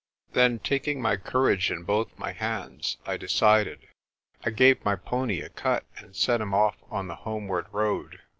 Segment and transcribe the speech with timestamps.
[0.33, 3.87] Then, taking my courage in both my hands, I decided.
[4.43, 8.19] I gave my pony a cut, and set him off on the homeward road.